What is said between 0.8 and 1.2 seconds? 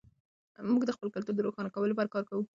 د خپل